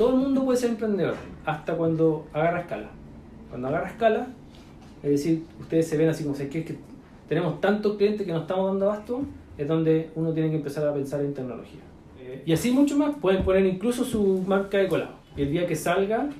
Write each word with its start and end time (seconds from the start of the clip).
todo 0.00 0.14
el 0.14 0.16
mundo 0.16 0.46
puede 0.46 0.58
ser 0.58 0.70
emprendedor, 0.70 1.14
hasta 1.44 1.76
cuando 1.76 2.26
agarra 2.32 2.60
escala. 2.60 2.88
Cuando 3.50 3.68
agarra 3.68 3.88
escala, 3.88 4.28
es 5.02 5.10
decir, 5.10 5.44
ustedes 5.60 5.88
se 5.88 5.98
ven 5.98 6.08
así 6.08 6.24
como, 6.24 6.34
¿sabes 6.34 6.50
qué? 6.50 6.60
Es 6.60 6.64
que 6.64 6.78
tenemos 7.28 7.60
tantos 7.60 7.98
clientes 7.98 8.26
que 8.26 8.32
nos 8.32 8.40
estamos 8.40 8.68
dando 8.68 8.90
abasto, 8.90 9.20
es 9.58 9.68
donde 9.68 10.08
uno 10.14 10.32
tiene 10.32 10.48
que 10.48 10.56
empezar 10.56 10.88
a 10.88 10.94
pensar 10.94 11.20
en 11.20 11.34
tecnología. 11.34 11.80
Eh, 12.18 12.42
y 12.46 12.52
así 12.54 12.70
mucho 12.70 12.96
más, 12.96 13.14
pueden 13.16 13.44
poner 13.44 13.66
incluso 13.66 14.02
su 14.02 14.42
marca 14.46 14.78
de 14.78 14.88
colado. 14.88 15.16
Y 15.36 15.42
el 15.42 15.50
día 15.50 15.66
que 15.66 15.76
salga, 15.76 16.30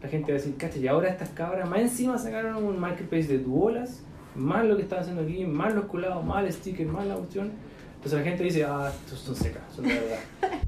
la 0.00 0.08
gente 0.08 0.30
va 0.30 0.38
a 0.38 0.40
decir, 0.40 0.56
cacha, 0.56 0.78
y 0.78 0.86
ahora 0.86 1.08
estas 1.08 1.30
cabras 1.30 1.68
más 1.68 1.80
encima 1.80 2.18
sacaron 2.18 2.62
un 2.64 2.78
marketplace 2.78 3.26
de 3.26 3.38
duolas, 3.38 4.04
más 4.36 4.64
lo 4.64 4.76
que 4.76 4.82
están 4.82 5.00
haciendo 5.00 5.22
aquí, 5.22 5.44
más 5.44 5.74
los 5.74 5.86
colados, 5.86 6.24
más 6.24 6.44
el 6.44 6.52
sticker, 6.52 6.86
más 6.86 7.04
la 7.04 7.16
cuestión. 7.16 7.50
Entonces 7.96 8.16
la 8.16 8.24
gente 8.24 8.44
dice, 8.44 8.62
ah, 8.62 8.92
estos 9.06 9.18
son 9.18 9.34
secas, 9.34 9.62
son 9.74 9.88
de 9.88 9.94
verdad. 9.94 10.60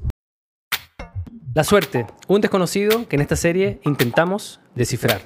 La 1.53 1.65
suerte, 1.65 2.05
un 2.29 2.39
desconocido 2.39 3.09
que 3.09 3.17
en 3.17 3.21
esta 3.21 3.35
serie 3.35 3.81
intentamos 3.83 4.61
descifrar. 4.73 5.19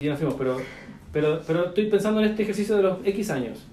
Y 0.00 0.08
nos 0.08 0.18
fuimos, 0.18 0.34
pero, 0.34 0.56
pero, 1.12 1.42
pero 1.46 1.66
estoy 1.66 1.88
pensando 1.88 2.18
en 2.18 2.26
este 2.26 2.42
ejercicio 2.42 2.76
de 2.76 2.82
los 2.82 2.98
X 3.04 3.30
años. 3.30 3.64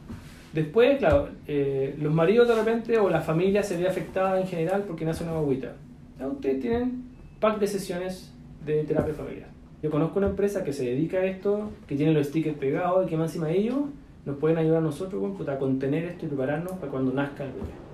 Después, 0.54 1.00
claro, 1.00 1.30
eh, 1.48 1.96
los 2.00 2.14
maridos 2.14 2.48
de 2.48 2.54
repente 2.54 3.00
o 3.00 3.10
la 3.10 3.22
familia 3.22 3.64
se 3.64 3.78
ve 3.78 3.88
afectada 3.88 4.40
en 4.40 4.46
general 4.46 4.84
porque 4.86 5.06
nace 5.06 5.24
una 5.24 5.34
guaguita. 5.34 5.74
Ya 6.20 6.28
ustedes 6.28 6.60
tienen 6.60 7.06
pack 7.40 7.58
de 7.58 7.66
sesiones 7.66 8.32
de 8.64 8.84
terapia 8.84 9.16
familiar. 9.16 9.50
Yo 9.82 9.90
conozco 9.90 10.20
una 10.20 10.28
empresa 10.28 10.64
que 10.64 10.72
se 10.72 10.86
dedica 10.86 11.18
a 11.18 11.26
esto, 11.26 11.72
que 11.88 11.96
tiene 11.96 12.14
los 12.14 12.28
stickers 12.28 12.58
pegados 12.60 13.08
y 13.08 13.10
que 13.10 13.18
más 13.18 13.32
encima 13.32 13.48
de 13.48 13.58
ellos 13.58 13.80
nos 14.24 14.38
pueden 14.38 14.60
ayudar 14.60 14.78
a 14.78 14.82
nosotros 14.82 15.36
puta, 15.36 15.54
a 15.54 15.58
contener 15.58 16.06
esto 16.06 16.26
y 16.26 16.28
prepararnos 16.28 16.74
para 16.74 16.92
cuando 16.92 17.12
nazca 17.12 17.44
el 17.44 17.54
bebé. 17.54 17.87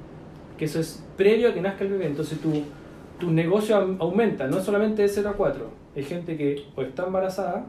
Que 0.57 0.65
eso 0.65 0.79
es 0.79 1.03
previo 1.17 1.49
a 1.49 1.53
que 1.53 1.61
nazca 1.61 1.83
el 1.83 1.91
bebé. 1.91 2.05
Entonces 2.07 2.39
tu, 2.39 2.63
tu 3.19 3.31
negocio 3.31 3.75
aumenta, 3.99 4.47
no 4.47 4.61
solamente 4.61 5.01
de 5.01 5.07
0 5.09 5.29
a 5.29 5.33
4. 5.33 5.69
Hay 5.95 6.03
gente 6.03 6.37
que 6.37 6.63
o 6.75 6.81
está 6.81 7.05
embarazada, 7.05 7.65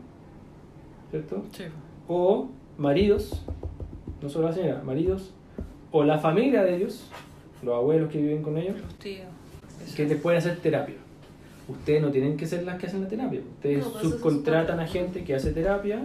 ¿cierto? 1.11 1.43
Sí. 1.53 1.65
o 2.09 2.49
maridos, 2.79 3.43
no 4.23 4.29
solo 4.29 4.49
la 4.49 4.55
señora, 4.55 4.83
maridos, 4.85 5.33
o 5.93 6.03
la 6.05 6.19
familia 6.19 6.65
de 6.65 6.77
ellos, 6.77 7.09
los 7.63 7.75
abuelos 7.75 8.11
que 8.11 8.19
viven 8.21 8.43
con 8.43 8.57
ellos, 8.59 8.77
Los 8.81 8.95
tíos. 8.97 9.27
que 9.95 10.07
les 10.07 10.21
pueden 10.21 10.39
hacer 10.39 10.59
terapia. 10.59 10.97
Ustedes 11.69 12.03
no 12.03 12.11
tienen 12.11 12.37
que 12.37 12.47
ser 12.47 12.65
las 12.65 12.79
que 12.79 12.87
hacen 12.89 13.03
la 13.03 13.09
terapia. 13.09 13.41
Ustedes 13.57 13.85
No, 13.85 13.91
pues 13.93 14.05
eso 14.05 14.13
subcontratan 14.15 14.81
a 14.81 14.87
gente 14.87 15.25
que 15.25 15.35
hace 15.35 15.53
terapia, 15.53 16.03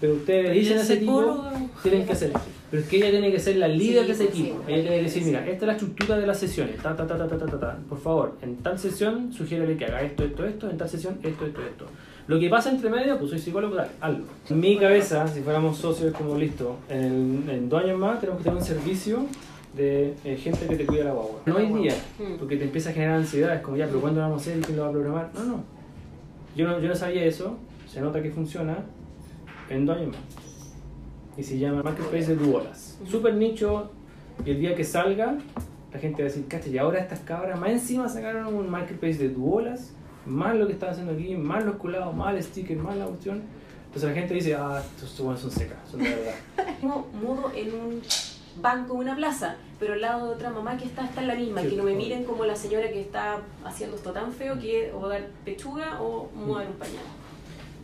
pero 0.00 0.14
ustedes 0.14 0.52
dicen 0.52 0.78
a 0.78 0.82
ese 0.82 0.94
es 0.94 0.98
tipo, 1.00 1.42
tienen 1.82 2.06
que 2.06 2.12
hacer. 2.12 2.32
Pero 2.70 2.82
es 2.82 2.88
que 2.88 2.96
ella 2.98 3.10
tiene 3.10 3.32
que 3.32 3.38
ser 3.40 3.56
la 3.56 3.66
líder 3.68 4.02
Sí, 4.02 4.06
de 4.08 4.12
ese 4.12 4.24
pues 4.24 4.34
sí, 4.36 4.42
equipo. 4.42 4.56
pues 4.58 4.68
Ella 4.68 4.82
tiene 4.82 4.96
que 4.98 5.02
decir, 5.02 5.22
mira, 5.24 5.40
esta 5.40 5.56
es 5.56 5.66
la 5.66 5.72
estructura 5.72 6.18
de 6.18 6.26
las 6.26 6.38
sesiones. 6.38 6.76
Ta, 6.76 6.94
ta, 6.96 7.06
ta, 7.06 7.18
ta, 7.18 7.26
ta, 7.28 7.36
ta, 7.38 7.46
ta, 7.46 7.58
ta. 7.60 7.78
Por 7.88 7.98
favor, 8.00 8.36
en 8.42 8.56
tal 8.58 8.78
sesión, 8.78 9.32
sugiérele 9.32 9.76
que 9.76 9.86
haga 9.86 10.02
esto, 10.02 10.22
esto, 10.24 10.44
esto. 10.44 10.70
En 10.70 10.78
tal 10.78 10.88
sesión, 10.88 11.18
esto, 11.22 11.46
esto, 11.46 11.60
esto. 11.62 11.86
Lo 12.28 12.38
que 12.38 12.48
pasa 12.48 12.70
entre 12.70 12.88
medio, 12.90 13.18
pues 13.18 13.30
soy 13.30 13.40
psicólogo, 13.40 13.74
dale, 13.74 13.90
hazlo. 14.00 14.24
En 14.48 14.60
mi 14.60 14.76
cabeza, 14.78 15.26
si 15.26 15.40
fuéramos 15.40 15.78
socios, 15.78 16.14
como 16.14 16.36
listo, 16.38 16.76
en, 16.88 17.44
en 17.50 17.68
dos 17.68 17.82
años 17.82 17.98
más 17.98 18.20
tenemos 18.20 18.38
que 18.38 18.44
tener 18.44 18.58
un 18.60 18.64
servicio 18.64 19.26
de 19.76 20.14
eh, 20.24 20.36
gente 20.36 20.66
que 20.68 20.76
te 20.76 20.86
cuida 20.86 21.04
la 21.04 21.12
guagua. 21.12 21.40
No 21.46 21.56
hay 21.56 21.66
día, 21.72 21.94
Mm. 22.20 22.38
porque 22.38 22.56
te 22.56 22.64
empieza 22.64 22.90
a 22.90 22.92
generar 22.92 23.16
ansiedad. 23.16 23.54
Es 23.56 23.62
como, 23.62 23.76
ya, 23.76 23.86
pero 23.86 24.00
¿cuándo 24.00 24.20
lo 24.20 24.28
vamos 24.28 24.42
a 24.42 24.50
hacer 24.50 24.58
y 24.58 24.62
quién 24.62 24.76
lo 24.76 24.84
va 24.84 24.88
a 24.90 24.92
programar? 24.92 25.30
No, 25.34 25.44
no. 25.44 25.64
Yo 26.56 26.68
no, 26.68 26.78
yo 26.80 26.88
no 26.88 26.94
sabía 26.94 27.24
eso. 27.24 27.56
Se 27.88 28.00
nota 28.00 28.22
que 28.22 28.30
funciona 28.30 28.78
en 29.68 29.86
dos 29.86 29.96
años 29.96 30.08
más. 30.10 30.49
Y 31.36 31.42
se 31.42 31.58
llama 31.58 31.82
Marketplace 31.82 32.34
de 32.34 32.36
Duolas. 32.36 32.98
Súper 33.08 33.34
nicho. 33.34 33.90
Y 34.44 34.50
el 34.50 34.60
día 34.60 34.74
que 34.74 34.84
salga, 34.84 35.36
la 35.92 35.98
gente 35.98 36.22
va 36.22 36.28
a 36.28 36.30
decir, 36.30 36.46
cacha, 36.48 36.68
y 36.68 36.78
ahora 36.78 36.98
estas 36.98 37.20
cabras 37.20 37.58
más 37.58 37.70
encima 37.70 38.08
sacaron 38.08 38.54
un 38.54 38.70
Marketplace 38.70 39.18
de 39.18 39.28
Duolas, 39.28 39.92
más 40.26 40.56
lo 40.56 40.66
que 40.66 40.74
están 40.74 40.90
haciendo 40.90 41.12
aquí, 41.12 41.34
más 41.36 41.64
los 41.64 41.76
colados, 41.76 42.14
más 42.14 42.34
el 42.34 42.42
sticker, 42.42 42.76
más 42.76 42.96
la 42.96 43.06
cuestión. 43.06 43.42
Entonces 43.86 44.08
la 44.08 44.14
gente 44.14 44.34
dice, 44.34 44.54
ah, 44.54 44.82
estos 44.96 45.10
son 45.10 45.50
secas, 45.50 45.78
son 45.90 46.00
de 46.02 46.10
verdad. 46.10 46.34
Mudo 46.82 47.50
en 47.54 47.74
un 47.74 48.02
banco 48.60 48.94
en 48.94 49.00
una 49.00 49.16
plaza, 49.16 49.56
pero 49.78 49.94
al 49.94 50.00
lado 50.00 50.28
de 50.28 50.34
otra 50.34 50.50
mamá 50.50 50.76
que 50.76 50.84
está, 50.84 51.04
está 51.04 51.22
en 51.22 51.28
la 51.28 51.34
misma, 51.34 51.62
Sí, 51.62 51.70
que 51.70 51.76
no 51.76 51.84
me 51.84 51.94
miren 51.94 52.24
como 52.24 52.44
la 52.44 52.54
señora 52.54 52.88
que 52.88 53.00
está 53.00 53.38
haciendo 53.64 53.96
esto 53.96 54.12
tan 54.12 54.32
feo 54.32 54.58
que 54.58 54.92
o 54.92 55.08
dar 55.08 55.26
pechuga 55.44 56.00
o 56.00 56.30
mudar 56.34 56.66
un 56.68 56.74
pañal. 56.74 57.02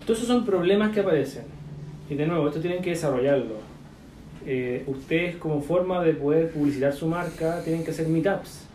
Esos 0.03 0.27
son 0.27 0.45
problemas 0.45 0.93
que 0.93 1.01
aparecen. 1.01 1.56
Y 2.09 2.15
de 2.15 2.27
nuevo, 2.27 2.49
esto 2.49 2.61
tienen 2.61 2.83
que 2.83 2.91
desarrollarlo. 2.91 3.57
Eh, 4.47 4.85
ustedes 4.87 5.37
como 5.37 5.61
forma 5.61 6.05
de 6.05 6.15
poder 6.15 6.51
publicitar 6.51 6.93
su 6.93 7.09
marca 7.09 7.61
tienen 7.65 7.85
que 7.85 7.91
hacer 7.91 8.07
meetups. 8.07 8.67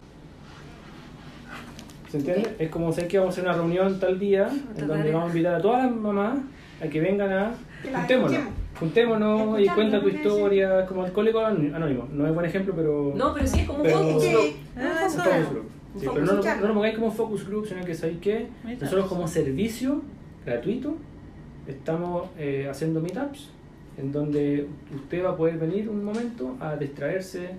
¿Se 2.10 2.18
entiende? 2.18 2.56
Es 2.60 2.70
como 2.70 2.92
sé 2.92 3.08
que 3.08 3.18
vamos 3.18 3.38
a 3.38 3.40
hacer 3.40 3.50
una 3.50 3.58
reunión 3.58 3.98
tal 3.98 4.20
día 4.20 4.50
en 4.78 4.88
donde 4.88 5.14
vamos 5.14 5.28
a 5.28 5.32
invitar 5.32 5.56
a 5.56 5.62
todas 5.62 5.86
las 5.86 5.96
mamás 5.96 6.40
a 6.84 6.88
que 6.88 7.00
vengan 7.00 7.32
a... 7.32 7.54
Juntémonos. 7.94 8.40
Juntémonos 8.78 9.62
y 9.62 9.68
cuenta 9.68 10.02
tu 10.02 10.10
historia, 10.10 10.86
como 10.88 11.06
el 11.06 11.14
colegio 11.14 11.46
anónimo. 11.46 12.10
No 12.12 12.28
es 12.28 12.34
buen 12.34 12.46
ejemplo, 12.46 12.74
pero... 12.76 13.14
No, 13.16 13.34
pero 13.34 13.48
sí 13.48 13.62
es 13.62 13.68
como 13.68 13.84
un 13.84 13.90
focus 13.90 14.30
group. 14.30 14.54
Ah, 14.78 15.08
pero 16.00 16.26
no, 16.26 16.34
no 16.34 16.68
lo 16.68 16.74
pongáis 16.74 16.96
como 16.96 17.12
focus 17.12 17.48
group, 17.48 17.68
sino 17.68 17.86
que 17.86 17.96
sabéis 17.96 18.20
que 18.20 18.48
nosotros 18.80 19.08
como 19.08 19.26
servicio 19.26 20.02
gratuito 20.46 20.98
estamos 21.68 22.30
eh, 22.38 22.68
haciendo 22.70 23.02
meetups 23.02 23.50
en 23.98 24.12
donde 24.12 24.68
usted 24.96 25.24
va 25.24 25.32
a 25.32 25.38
poder 25.38 25.58
venir 25.58 25.90
un 25.90 26.04
momento 26.04 26.56
a 26.60 26.76
distraerse, 26.76 27.50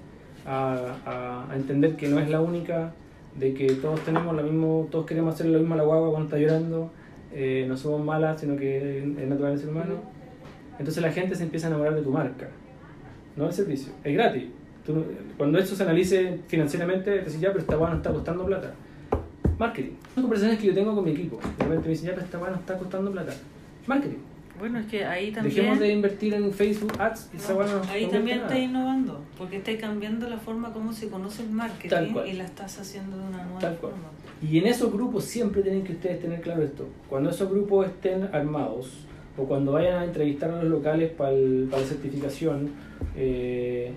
a, 0.47 0.97
a- 1.05 1.53
a 1.53 1.57
entender 1.57 1.97
que 1.97 2.09
no 2.09 2.19
es 2.19 2.29
la 2.31 2.41
única, 2.41 2.93
de 3.39 3.55
que 3.55 3.67
todos 3.75 4.01
tenemos 4.01 4.35
lo 4.35 4.43
mismo, 4.43 4.89
todos 4.91 5.07
queremos 5.07 5.35
hacer 5.35 5.47
lo 5.47 5.59
mismo 5.59 5.75
a 5.75 5.77
la 5.79 5.85
guagua 5.85 6.11
cuando 6.11 6.27
está 6.29 6.39
llorando, 6.39 6.91
eh, 7.33 7.65
no 7.69 7.77
somos 7.77 8.05
malas, 8.05 8.41
sino 8.41 8.57
que 8.57 8.99
es 8.99 9.29
natural 9.29 9.53
el 9.53 9.59
ser 9.59 9.69
humano. 9.71 9.95
Entonces 10.79 11.03
la 11.03 11.13
gente 11.13 11.35
se 11.35 11.45
empieza 11.45 11.67
a 11.67 11.71
enamorar 11.71 11.95
de 11.95 12.03
tu 12.03 12.11
marca, 12.11 12.49
no 13.37 13.45
del 13.45 13.53
servicio. 13.53 13.93
Es 14.05 14.13
gratis. 14.15 14.45
Tú 14.85 15.05
cuando 15.39 15.59
esto 15.59 15.77
se 15.77 15.83
analice 15.85 16.41
financieramente, 16.49 17.05
te 17.11 17.19
decís, 17.19 17.41
ya, 17.41 17.49
pero 17.51 17.61
esta 17.61 17.77
guagua 17.77 17.91
no 17.91 17.97
está 17.99 18.11
costando 18.13 18.45
plata. 18.45 18.75
Marketing. 19.59 19.93
Son 20.15 20.25
conversaciones 20.25 20.61
que 20.61 20.67
yo 20.69 20.75
tengo 20.75 20.95
con 20.95 21.05
mi 21.05 21.13
equipo. 21.13 21.37
De 21.59 21.65
repente 21.65 21.85
me 21.85 21.91
dicen, 21.91 22.07
ya, 22.09 22.13
pero 22.15 22.25
esta 22.25 22.39
guagua 22.39 22.57
no 22.57 22.61
está 22.61 22.77
costando 22.79 23.13
plata. 23.13 23.33
Marketing. 23.87 24.19
Bueno, 24.59 24.79
es 24.79 24.87
que 24.87 25.05
ahí 25.05 25.33
también. 25.33 25.57
Dejemos 25.57 25.81
de 25.81 25.93
invertir 25.93 26.35
en 26.35 26.53
Facebook 26.53 26.93
Ads 26.99 27.31
y 27.35 27.53
No, 27.53 27.63
no 27.65 27.83
ahí 27.91 28.07
también 28.07 28.41
estás 28.43 28.59
innovando, 28.59 29.21
porque 29.37 29.57
estás 29.57 29.75
cambiando 29.77 30.29
la 30.29 30.39
forma 30.39 30.73
como 30.73 30.93
se 30.93 31.09
conoce 31.09 31.43
el 31.43 31.51
marketing 31.51 32.15
y 32.27 32.33
la 32.35 32.45
estás 32.45 32.79
haciendo 32.79 33.17
de 33.19 33.25
una 33.25 33.43
nueva 33.45 33.59
Tal 33.59 33.77
cual. 33.79 33.93
forma. 33.93 34.09
Y 34.43 34.59
en 34.59 34.67
esos 34.67 34.93
grupos 34.93 35.25
siempre 35.25 35.63
tienen 35.63 35.83
que 35.83 35.93
ustedes 35.93 36.21
tener 36.21 36.41
claro 36.41 36.63
esto. 36.63 36.87
Cuando 37.09 37.31
esos 37.31 37.51
grupos 37.51 37.87
estén 37.87 38.29
armados 38.33 39.05
o 39.37 39.45
cuando 39.45 39.73
vayan 39.73 39.99
a 39.99 40.05
entrevistar 40.05 40.51
a 40.51 40.63
los 40.63 40.71
locales 40.71 41.11
para 41.11 41.33
la 41.33 41.79
certificación 41.79 42.71
eh, 43.17 43.93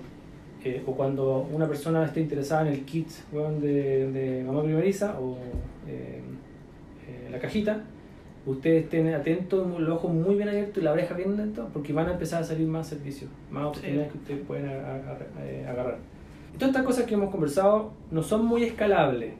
eh, 0.63 0.81
o 0.87 0.93
cuando 0.95 1.47
una 1.51 1.67
persona 1.67 2.05
esté 2.05 2.21
interesada 2.21 2.67
en 2.67 2.73
el 2.73 2.85
kit 2.85 3.07
weón, 3.31 3.59
de, 3.61 4.11
de 4.11 4.43
mamá 4.43 4.63
primeriza 4.63 5.19
o 5.19 5.37
eh, 5.87 6.21
eh, 7.07 7.29
la 7.31 7.37
cajita, 7.39 7.83
ustedes 8.45 8.83
estén 8.83 9.13
atentos, 9.13 9.79
los 9.79 9.89
ojos 9.97 10.11
muy 10.13 10.35
bien 10.35 10.49
abiertos 10.49 10.77
y 10.77 10.85
la 10.85 10.91
oreja 10.91 11.15
bien 11.15 11.33
atenta 11.33 11.65
porque 11.73 11.93
van 11.93 12.07
a 12.09 12.11
empezar 12.13 12.41
a 12.41 12.45
salir 12.45 12.67
más 12.67 12.87
servicios, 12.87 13.29
más 13.49 13.65
oportunidades 13.65 14.11
que 14.11 14.17
ustedes 14.19 14.41
pueden 14.45 14.67
agarrar. 14.69 15.27
eh, 15.41 15.65
agarrar. 15.67 15.97
Y 16.53 16.57
todas 16.57 16.69
estas 16.69 16.85
cosas 16.85 17.05
que 17.05 17.13
hemos 17.15 17.31
conversado 17.31 17.91
no 18.11 18.21
son 18.23 18.45
muy 18.45 18.63
escalables. 18.63 19.33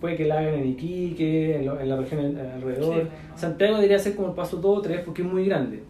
Puede 0.00 0.16
que 0.16 0.24
la 0.26 0.38
hagan 0.40 0.54
en 0.54 0.66
Iquique, 0.66 1.56
en, 1.56 1.66
lo- 1.66 1.78
en 1.78 1.88
la 1.88 1.96
región 1.96 2.20
al- 2.24 2.50
alrededor. 2.52 2.84
Sí, 2.84 2.90
bueno. 2.90 3.10
Santiago 3.36 3.76
debería 3.76 3.98
ser 3.98 4.16
como 4.16 4.28
el 4.28 4.34
paso 4.34 4.56
2 4.56 4.78
o 4.78 4.82
3 4.82 5.00
porque 5.04 5.22
es 5.22 5.28
muy 5.28 5.44
grande. 5.46 5.82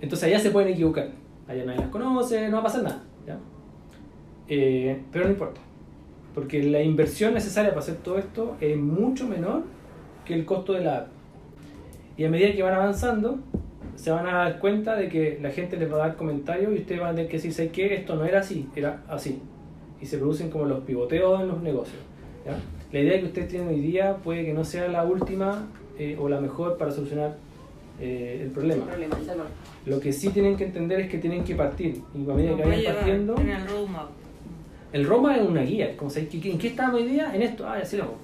Entonces 0.00 0.28
allá 0.28 0.38
se 0.38 0.50
pueden 0.50 0.72
equivocar. 0.72 1.08
Allá 1.46 1.64
nadie 1.64 1.80
las 1.80 1.88
conoce, 1.88 2.48
no 2.48 2.56
va 2.56 2.60
a 2.60 2.64
pasar 2.64 2.82
nada. 2.82 3.02
¿ya? 3.26 3.38
Eh, 4.48 5.00
pero 5.12 5.24
no 5.26 5.30
importa. 5.30 5.60
Porque 6.34 6.62
la 6.62 6.82
inversión 6.82 7.34
necesaria 7.34 7.70
para 7.70 7.80
hacer 7.80 7.96
todo 7.96 8.18
esto 8.18 8.56
es 8.60 8.76
mucho 8.76 9.26
menor 9.26 9.62
que 10.24 10.34
el 10.34 10.44
costo 10.44 10.74
de 10.74 10.84
la 10.84 10.98
app. 10.98 11.06
Y 12.18 12.24
a 12.24 12.28
medida 12.28 12.52
que 12.52 12.62
van 12.62 12.74
avanzando, 12.74 13.38
se 13.94 14.10
van 14.10 14.26
a 14.26 14.32
dar 14.38 14.58
cuenta 14.58 14.94
de 14.96 15.08
que 15.08 15.38
la 15.40 15.50
gente 15.50 15.76
les 15.76 15.90
va 15.90 15.94
a 15.96 15.98
dar 16.08 16.16
comentarios 16.16 16.72
y 16.74 16.80
ustedes 16.80 17.00
van 17.00 17.10
a 17.10 17.14
tener 17.14 17.30
que 17.30 17.36
decir, 17.38 17.52
¿sabes 17.52 17.72
qué? 17.72 17.94
Esto 17.94 18.16
no 18.16 18.24
era 18.24 18.40
así, 18.40 18.68
era 18.76 19.02
así. 19.08 19.40
Y 20.00 20.06
se 20.06 20.18
producen 20.18 20.50
como 20.50 20.64
los 20.66 20.80
pivoteos 20.80 21.40
en 21.40 21.48
los 21.48 21.62
negocios. 21.62 22.00
¿ya? 22.44 22.56
La 22.92 23.00
idea 23.00 23.18
que 23.20 23.26
ustedes 23.26 23.48
tienen 23.48 23.68
hoy 23.68 23.80
día 23.80 24.16
puede 24.16 24.44
que 24.44 24.52
no 24.52 24.64
sea 24.64 24.88
la 24.88 25.04
última 25.04 25.66
eh, 25.98 26.16
o 26.20 26.28
la 26.28 26.40
mejor 26.40 26.76
para 26.76 26.90
solucionar 26.90 27.36
eh, 28.00 28.40
el 28.42 28.50
problema. 28.50 28.82
Sin 28.82 28.90
problema, 28.90 29.18
ya 29.26 29.34
no. 29.34 29.44
Lo 29.86 30.00
que 30.00 30.12
sí 30.12 30.30
tienen 30.30 30.56
que 30.56 30.64
entender 30.64 31.00
es 31.00 31.08
que 31.08 31.18
tienen 31.18 31.44
que 31.44 31.54
partir. 31.54 32.00
Y 32.14 32.30
a 32.30 32.34
medida 32.34 32.56
que 32.56 32.62
vayan 32.64 32.94
partiendo... 32.94 33.36
en 33.40 33.48
el 33.50 33.66
roadmap. 33.68 34.08
El 34.92 35.04
Roma 35.06 35.36
es 35.36 35.42
una 35.46 35.62
guía, 35.62 35.90
es 35.90 35.96
como 35.96 36.10
¿sabes 36.10 36.28
qué- 36.30 36.50
¿en 36.50 36.58
qué 36.58 36.68
estamos 36.68 37.00
hoy 37.00 37.06
día? 37.08 37.34
En 37.34 37.42
esto, 37.42 37.66
ah, 37.68 37.78
así 37.82 37.96
lo 37.96 38.04
hago. 38.04 38.16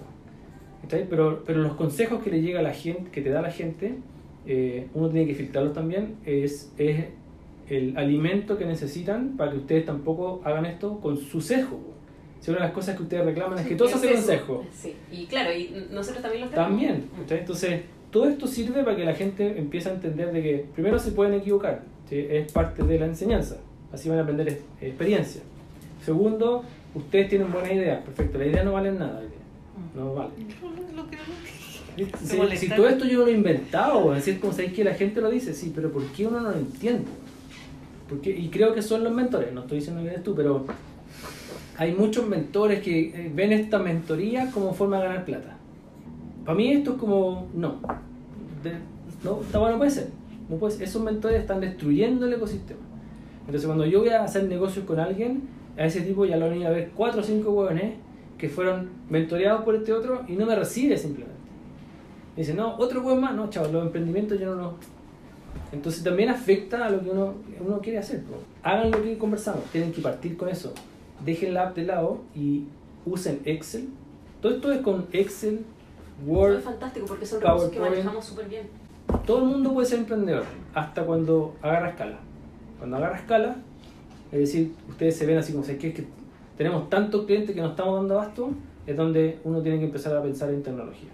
Pero, 0.88 1.42
pero 1.46 1.62
los 1.62 1.74
consejos 1.74 2.22
que 2.22 2.30
le 2.30 2.40
llega 2.42 2.60
a 2.60 2.62
la 2.62 2.72
gente, 2.72 3.10
que 3.10 3.20
te 3.20 3.30
da 3.30 3.40
la 3.42 3.50
gente, 3.50 3.94
eh, 4.46 4.86
uno 4.94 5.08
tiene 5.08 5.26
que 5.26 5.34
filtrarlos 5.34 5.72
también, 5.72 6.16
es, 6.26 6.72
es 6.78 7.04
el 7.68 7.96
alimento 7.96 8.58
que 8.58 8.66
necesitan 8.66 9.36
para 9.36 9.52
que 9.52 9.58
ustedes 9.58 9.86
tampoco 9.86 10.40
hagan 10.44 10.66
esto 10.66 11.00
con 11.00 11.16
su 11.16 11.40
sesgo. 11.40 11.80
Si 12.40 12.50
una 12.50 12.60
de 12.60 12.66
las 12.66 12.74
cosas 12.74 12.94
que 12.96 13.02
ustedes 13.04 13.24
reclaman 13.24 13.58
es 13.58 13.66
que 13.66 13.74
todo 13.74 13.88
se 13.88 13.94
hace 13.94 14.06
Es 14.12 14.18
eso. 14.18 14.26
consejo. 14.26 14.64
Sí, 14.74 14.94
y 15.10 15.24
claro, 15.26 15.50
y 15.52 15.86
nosotros 15.90 16.22
también 16.22 16.44
lo 16.44 16.50
tenemos. 16.50 16.68
También. 16.68 17.04
Mm. 17.16 17.20
¿cachai? 17.22 17.38
Entonces, 17.38 17.80
todo 18.10 18.28
esto 18.28 18.46
sirve 18.46 18.84
para 18.84 18.96
que 18.96 19.04
la 19.06 19.14
gente 19.14 19.58
empiece 19.58 19.88
a 19.88 19.94
entender 19.94 20.30
de 20.30 20.42
que 20.42 20.66
primero 20.74 20.98
se 20.98 21.12
pueden 21.12 21.32
equivocar, 21.34 21.82
¿sí? 22.08 22.26
es 22.28 22.52
parte 22.52 22.82
de 22.82 22.98
la 22.98 23.06
enseñanza, 23.06 23.56
así 23.92 24.08
van 24.10 24.18
a 24.18 24.22
aprender 24.22 24.48
ex- 24.48 24.60
experiencia. 24.82 25.40
Segundo, 26.04 26.64
ustedes 26.94 27.28
tienen 27.30 27.50
buenas 27.50 27.72
ideas, 27.72 28.04
perfecto, 28.04 28.36
la 28.38 28.46
idea 28.46 28.62
no 28.62 28.72
vale 28.74 28.92
nada. 28.92 29.22
No 29.96 30.14
vale. 30.14 30.30
Lo- 30.62 31.02
lo 31.02 31.10
que 31.10 31.16
no- 31.16 32.56
Si, 32.56 32.68
todo 32.68 32.88
esto 32.88 33.04
yo 33.04 33.20
lo 33.20 33.28
he 33.28 33.32
inventado, 33.32 34.12
es 34.14 34.24
decir, 34.24 34.40
como 34.40 34.52
sabéis 34.52 34.72
que 34.72 34.82
la 34.84 34.94
gente 34.94 35.20
lo 35.20 35.30
dice, 35.30 35.54
sí, 35.54 35.70
pero 35.74 35.92
¿por 35.92 36.02
qué 36.06 36.26
uno 36.26 36.40
no 36.40 36.50
lo 36.50 36.56
entiende? 36.56 37.04
Porque, 38.08 38.30
y 38.30 38.48
creo 38.48 38.74
que 38.74 38.82
son 38.82 39.04
los 39.04 39.12
mentores, 39.14 39.52
no 39.52 39.60
estoy 39.62 39.78
diciendo 39.78 40.02
que 40.02 40.08
eres 40.08 40.22
tú, 40.24 40.34
pero 40.34 40.64
hay 41.76 41.92
muchos 41.92 42.26
mentores 42.26 42.82
que 42.82 43.08
eh, 43.08 43.32
ven 43.34 43.52
esta 43.52 43.78
mentoría 43.78 44.50
como 44.50 44.74
forma 44.74 44.98
de 44.98 45.04
ganar 45.08 45.24
plata. 45.24 45.56
Para 46.44 46.56
mí 46.56 46.72
esto 46.72 46.92
es 46.92 46.96
como, 46.98 47.48
no, 47.54 47.80
De- 48.62 48.72
no, 49.22 49.40
no 49.52 49.78
puede 49.78 49.90
ser. 49.90 50.08
No 50.48 50.56
puede 50.56 50.74
ser. 50.74 50.82
Esos 50.82 51.02
mentores 51.02 51.40
están 51.40 51.60
destruyendo 51.60 52.26
el 52.26 52.34
ecosistema. 52.34 52.80
Entonces 53.46 53.66
cuando 53.66 53.86
yo 53.86 54.00
voy 54.00 54.08
a 54.10 54.24
hacer 54.24 54.44
negocios 54.44 54.84
con 54.84 54.98
alguien, 55.00 55.42
a 55.78 55.84
ese 55.86 56.02
tipo 56.02 56.26
ya 56.26 56.36
lo 56.36 56.46
han 56.46 56.56
ido 56.56 56.68
a 56.68 56.70
ver 56.72 56.90
cuatro 56.94 57.20
o 57.20 57.24
cinco 57.24 57.50
hueones 57.52 57.94
que 58.38 58.48
fueron 58.48 58.90
mentoreados 59.08 59.64
por 59.64 59.74
este 59.74 59.92
otro 59.92 60.22
y 60.28 60.32
no 60.32 60.46
me 60.46 60.54
recibe 60.56 60.96
simplemente. 60.96 61.38
Me 62.36 62.42
dice, 62.42 62.54
no, 62.54 62.76
otro 62.76 63.02
hueón 63.02 63.20
más, 63.20 63.34
no, 63.34 63.48
chaval, 63.48 63.72
los 63.72 63.86
emprendimientos 63.86 64.38
yo 64.40 64.54
no 64.54 64.62
los... 64.62 64.72
Entonces 65.72 66.02
también 66.02 66.28
afecta 66.30 66.86
a 66.86 66.90
lo 66.90 67.00
que 67.02 67.10
uno, 67.10 67.34
uno 67.64 67.78
quiere 67.80 67.98
hacer. 67.98 68.22
Hagan 68.62 68.90
lo 68.90 69.02
que 69.02 69.16
conversamos, 69.18 69.64
tienen 69.72 69.92
que 69.92 70.00
partir 70.00 70.36
con 70.36 70.48
eso. 70.48 70.72
Dejen 71.24 71.54
la 71.54 71.68
app 71.68 71.76
de 71.76 71.84
lado 71.84 72.22
y 72.34 72.64
usen 73.06 73.40
Excel. 73.44 73.88
Todo 74.40 74.54
esto 74.54 74.72
es 74.72 74.80
con 74.80 75.06
Excel, 75.12 75.64
Word, 76.26 76.58
es 76.58 76.64
fantástico 76.64 77.06
porque 77.06 77.26
son 77.26 77.40
recursos 77.40 77.70
que 77.70 77.80
manejamos 77.80 78.24
súper 78.24 78.48
bien. 78.48 78.66
todo 79.26 79.38
el 79.38 79.44
mundo 79.44 79.72
puede 79.72 79.86
ser 79.86 80.00
emprendedor, 80.00 80.44
hasta 80.74 81.04
cuando 81.04 81.54
agarra 81.62 81.90
escala. 81.90 82.18
Cuando 82.78 82.96
agarra 82.96 83.16
escala, 83.16 83.56
es 84.32 84.38
decir, 84.38 84.72
ustedes 84.88 85.16
se 85.16 85.26
ven 85.26 85.38
así 85.38 85.52
como, 85.52 85.64
"¿Sabes 85.64 85.80
qué? 85.80 85.88
es 85.88 85.94
que 85.94 86.04
tenemos 86.56 86.88
tantos 86.90 87.24
clientes 87.26 87.54
que 87.54 87.60
nos 87.60 87.70
estamos 87.70 87.96
dando 87.96 88.14
abasto, 88.20 88.50
es 88.86 88.96
donde 88.96 89.38
uno 89.44 89.60
tiene 89.62 89.78
que 89.78 89.84
empezar 89.86 90.16
a 90.16 90.22
pensar 90.22 90.50
en 90.50 90.62
tecnología. 90.62 91.10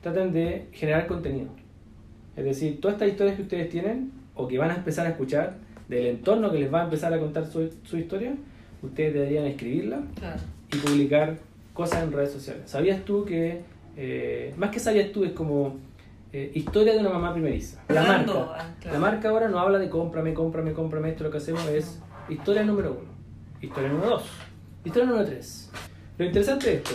Traten 0.00 0.32
de 0.32 0.66
generar 0.72 1.06
contenido. 1.06 1.48
Es 2.36 2.44
decir, 2.44 2.80
todas 2.80 2.94
estas 2.94 3.08
historias 3.08 3.36
que 3.36 3.42
ustedes 3.42 3.68
tienen, 3.68 4.10
o 4.34 4.48
que 4.48 4.58
van 4.58 4.70
a 4.70 4.76
empezar 4.76 5.06
a 5.06 5.10
escuchar, 5.10 5.56
del 5.88 6.06
entorno 6.06 6.50
que 6.50 6.58
les 6.58 6.72
va 6.72 6.80
a 6.80 6.84
empezar 6.84 7.12
a 7.12 7.18
contar 7.20 7.46
su, 7.46 7.70
su 7.84 7.98
historia, 7.98 8.34
ustedes 8.82 9.12
deberían 9.14 9.44
escribirla 9.46 10.00
Claro. 10.18 10.40
y 10.72 10.76
publicar 10.78 11.36
cosas 11.74 12.02
en 12.02 12.12
redes 12.12 12.32
sociales. 12.32 12.62
¿Sabías 12.66 13.04
tú 13.04 13.24
que, 13.24 13.60
eh, 13.96 14.54
más 14.56 14.70
que 14.70 14.80
sabías 14.80 15.12
tú, 15.12 15.24
es 15.24 15.32
como 15.32 15.76
eh, 16.32 16.50
historia 16.54 16.94
de 16.94 17.00
una 17.00 17.10
mamá 17.10 17.34
primeriza? 17.34 17.82
La 17.90 18.00
Hablando, 18.00 18.34
marca. 18.46 18.54
ah, 18.58 18.74
claro. 18.80 18.94
La 18.98 19.00
marca 19.00 19.28
ahora 19.28 19.48
no 19.48 19.58
habla 19.58 19.78
de 19.78 19.90
cómprame, 19.90 20.32
cómprame, 20.32 20.72
cómprame, 20.72 21.10
esto 21.10 21.24
lo 21.24 21.30
que 21.30 21.36
hacemos 21.36 21.66
es 21.68 22.00
historia 22.30 22.62
número 22.64 22.92
uno, 22.92 23.10
historia 23.60 23.90
número 23.90 24.10
dos, 24.12 24.24
historia 24.84 25.06
número 25.08 25.26
tres. 25.26 25.70
Lo 26.18 26.24
interesante 26.24 26.66
de 26.70 26.74
esto, 26.76 26.90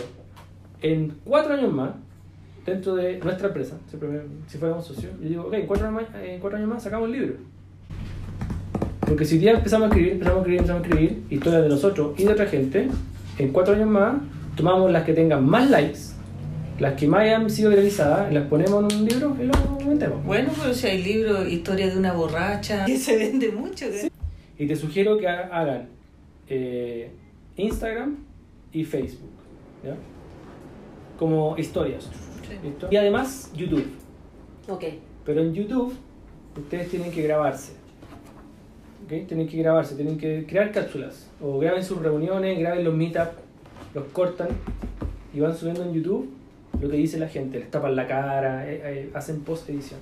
en 0.82 1.14
cuatro 1.24 1.54
años 1.54 1.72
más, 1.72 1.90
dentro 2.64 2.94
de 2.96 3.18
nuestra 3.18 3.48
empresa, 3.48 3.76
me- 4.00 4.20
si 4.48 4.58
fuéramos 4.58 4.86
socios, 4.86 5.12
yo 5.22 5.28
digo, 5.28 5.42
ok, 5.46 5.54
en 5.54 5.66
cuatro, 5.66 5.88
años 5.88 6.02
más- 6.12 6.22
en 6.22 6.40
cuatro 6.40 6.58
años 6.58 6.68
más 6.68 6.82
sacamos 6.82 7.06
el 7.08 7.12
libro. 7.12 7.34
Porque 9.00 9.24
si 9.24 9.38
ya 9.40 9.52
empezamos 9.52 9.86
a 9.86 9.88
escribir, 9.88 10.12
empezamos 10.12 10.36
a 10.36 10.40
escribir, 10.40 10.58
empezamos 10.60 10.82
a 10.82 10.86
escribir 10.86 11.22
historias 11.30 11.62
de 11.62 11.68
nosotros 11.68 12.14
y 12.18 12.24
de 12.24 12.32
otra 12.32 12.46
gente, 12.46 12.88
en 13.38 13.52
cuatro 13.52 13.74
años 13.74 13.88
más 13.88 14.16
tomamos 14.54 14.90
las 14.90 15.04
que 15.04 15.14
tengan 15.14 15.46
más 15.46 15.70
likes, 15.70 15.98
las 16.78 16.94
que 16.94 17.08
más 17.08 17.20
hayan 17.22 17.48
sido 17.48 17.70
viralizadas, 17.70 18.32
las 18.32 18.46
ponemos 18.48 18.92
en 18.92 18.98
un 19.00 19.06
libro 19.08 19.36
y 19.40 19.46
lo 19.46 19.52
vendemos. 19.88 20.22
Bueno, 20.24 20.50
pero 20.60 20.74
si 20.74 20.86
hay 20.88 21.02
libros, 21.02 21.48
historia 21.48 21.88
de 21.88 21.96
una 21.96 22.12
borracha, 22.12 22.84
que 22.86 22.98
se 22.98 23.16
vende 23.16 23.50
mucho. 23.50 23.86
¿qué? 23.86 24.10
Y 24.58 24.66
te 24.66 24.76
sugiero 24.76 25.16
que 25.18 25.26
ha- 25.26 25.48
hagan 25.52 25.88
eh, 26.48 27.10
Instagram 27.58 28.16
y 28.72 28.84
Facebook, 28.84 29.30
¿ya? 29.84 29.96
Como 31.18 31.56
historias. 31.58 32.08
Y 32.90 32.96
además 32.96 33.52
YouTube. 33.54 33.86
Ok. 34.68 34.84
Pero 35.24 35.42
en 35.42 35.52
YouTube 35.52 35.94
ustedes 36.56 36.88
tienen 36.88 37.10
que 37.10 37.22
grabarse. 37.22 37.72
Tienen 39.08 39.48
que 39.48 39.56
grabarse, 39.56 39.94
tienen 39.94 40.18
que 40.18 40.46
crear 40.46 40.70
cápsulas. 40.70 41.30
O 41.40 41.58
graben 41.58 41.82
sus 41.82 41.98
reuniones, 41.98 42.58
graben 42.58 42.84
los 42.84 42.94
meetups, 42.94 43.32
los 43.94 44.04
cortan 44.12 44.48
y 45.34 45.40
van 45.40 45.56
subiendo 45.56 45.82
en 45.82 45.94
YouTube 45.94 46.30
lo 46.80 46.88
que 46.88 46.96
dice 46.96 47.18
la 47.18 47.28
gente. 47.28 47.58
Les 47.58 47.70
tapan 47.70 47.96
la 47.96 48.06
cara, 48.06 48.70
eh, 48.70 48.80
eh, 48.84 49.10
hacen 49.14 49.40
post 49.40 49.68
edición. 49.70 49.98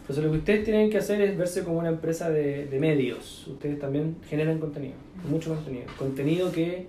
Entonces 0.00 0.24
lo 0.24 0.30
que 0.32 0.38
ustedes 0.38 0.64
tienen 0.64 0.90
que 0.90 0.98
hacer 0.98 1.20
es 1.20 1.36
verse 1.36 1.64
como 1.64 1.78
una 1.78 1.88
empresa 1.88 2.30
de, 2.30 2.66
de 2.66 2.78
medios. 2.78 3.46
Ustedes 3.46 3.78
también 3.78 4.16
generan 4.28 4.58
contenido, 4.58 4.94
mucho 5.28 5.54
contenido. 5.54 5.86
Contenido 5.98 6.52
que 6.52 6.86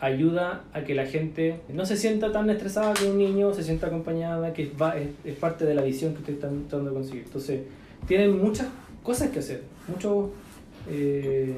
ayuda 0.00 0.64
a 0.72 0.82
que 0.82 0.94
la 0.94 1.06
gente 1.06 1.60
no 1.72 1.84
se 1.84 1.96
sienta 1.96 2.32
tan 2.32 2.48
estresada 2.48 2.94
que 2.94 3.04
un 3.04 3.18
niño, 3.18 3.52
se 3.52 3.62
sienta 3.62 3.88
acompañada, 3.88 4.52
que 4.52 4.70
va, 4.80 4.96
es, 4.98 5.08
es 5.24 5.36
parte 5.36 5.64
de 5.66 5.74
la 5.74 5.82
visión 5.82 6.14
que 6.14 6.20
ustedes 6.20 6.38
están 6.38 6.62
tratando 6.68 6.90
de 6.90 6.96
conseguir. 6.96 7.24
Entonces, 7.26 7.60
tienen 8.08 8.42
muchas 8.42 8.68
cosas 9.02 9.30
que 9.30 9.40
hacer, 9.40 9.62
muchos 9.86 10.30
eh, 10.88 11.54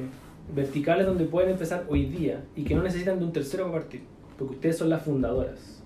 verticales 0.53 1.05
donde 1.05 1.25
pueden 1.25 1.51
empezar 1.51 1.85
hoy 1.87 2.05
día 2.05 2.43
y 2.55 2.63
que 2.63 2.75
no 2.75 2.83
necesitan 2.83 3.17
de 3.17 3.25
un 3.25 3.31
tercero 3.31 3.65
para 3.65 3.79
partir, 3.79 4.01
porque 4.37 4.55
ustedes 4.55 4.77
son 4.77 4.89
las 4.89 5.03
fundadoras. 5.03 5.81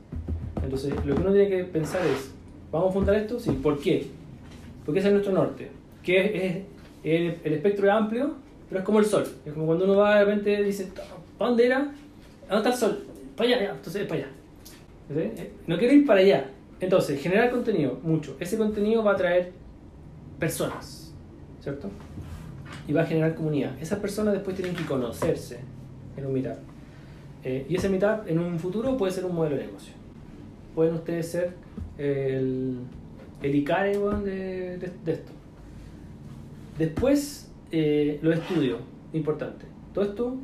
Entonces, 0.64 0.94
lo 1.06 1.16
que 1.16 1.22
uno 1.22 1.32
tiene 1.32 1.50
que 1.50 1.64
pensar 1.64 2.02
es, 2.06 2.32
¿vamos 2.72 2.90
a 2.90 2.94
fundar 2.94 3.16
esto? 3.16 3.40
Sí, 3.40 3.52
¿por 3.52 3.80
qué? 3.80 4.08
Porque 4.88 5.02
ese 5.02 5.10
es 5.10 5.14
nuestro 5.16 5.34
norte, 5.34 5.70
que 6.02 6.48
es, 7.04 7.36
el, 7.44 7.54
espectro 7.54 7.88
es 7.88 7.92
amplio, 7.92 8.36
pero 8.70 8.80
es 8.80 8.86
como 8.86 9.00
el 9.00 9.06
sol. 9.06 9.28
Es 9.46 9.52
como 9.52 9.66
cuando 9.66 9.84
uno 9.84 9.98
va 9.98 10.20
de 10.20 10.24
repente 10.24 10.64
dice, 10.64 10.88
¿para 11.38 11.50
dónde 11.50 11.66
era? 11.66 11.94
¿A 12.48 12.56
¿Dónde 12.56 12.70
está 12.70 12.70
el 12.70 12.76
sol? 12.76 13.06
Para 13.36 13.50
allá, 13.50 13.72
entonces 13.76 14.04
es 14.04 14.08
para 14.08 14.22
allá. 14.22 14.32
No 15.68 15.78
quiero 15.78 15.94
ir 15.94 16.06
para 16.06 16.22
allá. 16.22 16.50
Entonces, 16.80 17.22
generar 17.22 17.52
contenido, 17.52 18.00
mucho. 18.02 18.38
Ese 18.40 18.58
contenido 18.58 19.04
va 19.04 19.12
a 19.12 19.16
traer 19.18 19.52
personas, 20.40 21.14
¿cierto? 21.60 21.90
Y 22.88 22.94
va 22.94 23.02
a 23.02 23.06
generar 23.06 23.36
comunidad. 23.36 23.78
Esas 23.82 24.00
personas 24.00 24.36
después 24.36 24.56
tienen 24.56 24.74
que 24.74 24.86
conocerse 24.86 25.60
en 26.16 26.26
un 26.26 26.32
meetup. 26.32 26.60
Eh, 27.44 27.66
y 27.68 27.76
ese 27.76 27.90
meetup 27.90 28.26
en 28.26 28.40
un 28.40 28.58
futuro 28.58 28.96
puede 28.96 29.12
ser 29.12 29.26
un 29.26 29.36
modelo 29.36 29.58
de 29.58 29.66
negocio. 29.66 29.92
Pueden 30.74 30.94
ustedes 30.94 31.30
ser 31.30 31.52
el, 31.98 32.78
el 33.42 33.56
Icare 33.56 33.98
weón, 33.98 34.24
de, 34.26 34.78
de- 34.78 34.92
de 35.06 35.12
esto. 35.12 35.32
Después, 36.78 37.50
eh, 37.72 38.20
los 38.22 38.36
estudios, 38.38 38.80
importante. 39.14 39.66
Todo 39.94 40.06
esto 40.06 40.36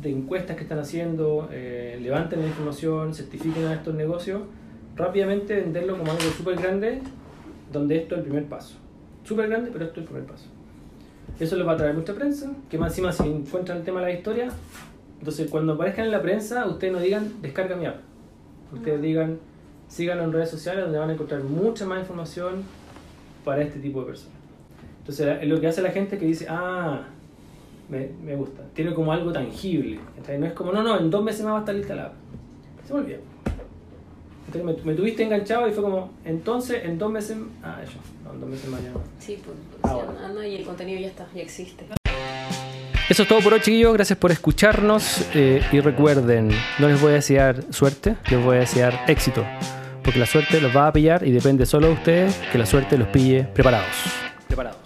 de 0.00 0.10
encuestas 0.10 0.56
que 0.56 0.62
están 0.62 0.78
haciendo, 0.78 1.48
eh, 1.52 1.98
levanten 2.00 2.40
la 2.40 2.46
información, 2.46 3.14
certifiquen 3.14 3.66
a 3.66 3.74
estos 3.74 3.94
negocios, 3.94 4.42
rápidamente 4.96 5.54
venderlo 5.56 5.98
como 5.98 6.12
algo 6.12 6.22
súper 6.36 6.56
grande, 6.56 7.00
donde 7.72 7.96
esto 7.98 8.14
es 8.14 8.20
el 8.20 8.24
primer 8.24 8.44
paso. 8.46 8.76
Súper 9.24 9.48
grande, 9.48 9.70
pero 9.72 9.84
esto 9.84 10.00
es 10.00 10.06
el 10.06 10.12
primer 10.12 10.26
paso. 10.28 10.46
Eso 11.38 11.56
les 11.56 11.66
va 11.66 11.72
a 11.72 11.76
traer 11.76 11.94
mucha 11.94 12.14
prensa, 12.14 12.50
que 12.70 12.78
más 12.78 12.92
encima 12.92 13.12
si 13.12 13.28
encuentran 13.28 13.78
el 13.78 13.84
tema 13.84 14.00
de 14.00 14.06
la 14.06 14.12
historia, 14.18 14.48
entonces 15.18 15.50
cuando 15.50 15.74
aparezcan 15.74 16.06
en 16.06 16.12
la 16.12 16.22
prensa, 16.22 16.66
ustedes 16.66 16.92
no 16.92 17.00
digan 17.00 17.32
descarga 17.42 17.76
mi 17.76 17.86
app. 17.86 17.96
Ustedes 18.72 19.02
digan 19.02 19.38
síganlo 19.88 20.24
en 20.24 20.32
redes 20.32 20.50
sociales 20.50 20.84
donde 20.84 20.98
van 20.98 21.10
a 21.10 21.12
encontrar 21.14 21.42
mucha 21.42 21.84
más 21.86 22.00
información 22.00 22.62
para 23.44 23.62
este 23.62 23.78
tipo 23.78 24.00
de 24.00 24.06
personas. 24.06 24.36
Entonces 25.00 25.48
lo 25.48 25.60
que 25.60 25.66
hace 25.66 25.80
la 25.82 25.90
gente 25.90 26.16
es 26.16 26.20
que 26.20 26.26
dice, 26.26 26.46
ah, 26.48 27.02
me, 27.88 28.10
me 28.22 28.36
gusta, 28.36 28.62
tiene 28.74 28.92
como 28.94 29.12
algo 29.12 29.32
tangible. 29.32 29.98
¿cachai? 30.16 30.38
No 30.38 30.46
es 30.46 30.52
como, 30.52 30.72
no, 30.72 30.82
no, 30.82 30.98
en 30.98 31.10
dos 31.10 31.22
meses 31.24 31.42
más 31.44 31.54
va 31.54 31.56
a 31.58 31.60
estar 31.60 31.74
lista 31.74 31.94
la 31.94 32.04
app. 32.06 32.12
Se 32.86 32.92
me 32.92 33.00
olvida. 33.00 33.18
Entonces 34.46 34.84
me, 34.84 34.92
me 34.92 34.96
tuviste 34.96 35.22
enganchado 35.22 35.68
y 35.68 35.72
fue 35.72 35.82
como, 35.82 36.10
entonces 36.24 36.84
en 36.84 36.98
dos 36.98 37.10
meses, 37.10 37.36
ah, 37.62 37.80
eso, 37.82 37.98
no, 38.24 38.32
en 38.32 38.40
dos 38.40 38.50
meses 38.50 38.68
más 38.70 38.82
ya. 38.82 38.90
Sí, 39.18 39.38
pues, 39.44 39.56
Ahora. 39.82 40.08
sí, 40.10 40.24
anda 40.24 40.46
y 40.46 40.56
el 40.56 40.64
contenido 40.64 41.00
ya 41.00 41.08
está, 41.08 41.26
ya 41.34 41.42
existe. 41.42 41.84
Eso 43.08 43.22
es 43.22 43.28
todo 43.28 43.40
por 43.40 43.54
hoy, 43.54 43.60
chiquillos. 43.60 43.94
Gracias 43.94 44.18
por 44.18 44.30
escucharnos. 44.30 45.26
eh, 45.34 45.62
y 45.72 45.80
recuerden, 45.80 46.50
no 46.78 46.88
les 46.88 47.00
voy 47.00 47.12
a 47.12 47.14
desear 47.14 47.62
suerte, 47.72 48.16
les 48.30 48.42
voy 48.44 48.56
a 48.56 48.60
desear 48.60 49.04
éxito. 49.06 49.44
Porque 50.08 50.20
la 50.20 50.24
suerte 50.24 50.58
los 50.58 50.74
va 50.74 50.86
a 50.86 50.92
pillar 50.94 51.22
y 51.26 51.32
depende 51.32 51.66
solo 51.66 51.88
de 51.88 51.92
ustedes 51.92 52.40
que 52.50 52.56
la 52.56 52.64
suerte 52.64 52.96
los 52.96 53.08
pille 53.08 53.44
preparados. 53.44 53.92
Preparados. 54.46 54.77